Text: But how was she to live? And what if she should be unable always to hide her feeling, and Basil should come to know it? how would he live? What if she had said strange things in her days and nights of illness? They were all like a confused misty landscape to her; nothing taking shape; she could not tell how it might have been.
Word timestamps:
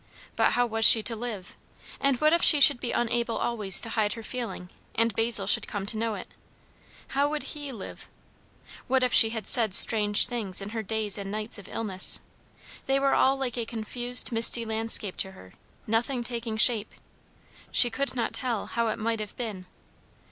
But 0.35 0.53
how 0.53 0.65
was 0.65 0.83
she 0.83 1.03
to 1.03 1.15
live? 1.15 1.55
And 1.99 2.19
what 2.19 2.33
if 2.33 2.41
she 2.41 2.59
should 2.59 2.79
be 2.79 2.91
unable 2.91 3.37
always 3.37 3.79
to 3.81 3.89
hide 3.91 4.13
her 4.13 4.23
feeling, 4.23 4.71
and 4.95 5.13
Basil 5.15 5.45
should 5.45 5.67
come 5.67 5.85
to 5.85 5.95
know 5.95 6.15
it? 6.15 6.27
how 7.09 7.29
would 7.29 7.43
he 7.55 7.71
live? 7.71 8.09
What 8.87 9.03
if 9.03 9.13
she 9.13 9.29
had 9.29 9.47
said 9.47 9.75
strange 9.75 10.25
things 10.25 10.59
in 10.59 10.69
her 10.69 10.81
days 10.81 11.19
and 11.19 11.29
nights 11.29 11.59
of 11.59 11.69
illness? 11.69 12.19
They 12.87 12.99
were 12.99 13.13
all 13.13 13.37
like 13.37 13.59
a 13.59 13.63
confused 13.65 14.31
misty 14.31 14.65
landscape 14.65 15.17
to 15.17 15.33
her; 15.33 15.53
nothing 15.85 16.23
taking 16.23 16.57
shape; 16.57 16.95
she 17.71 17.91
could 17.91 18.15
not 18.15 18.33
tell 18.33 18.65
how 18.65 18.87
it 18.87 18.97
might 18.97 19.19
have 19.19 19.35
been. 19.35 19.67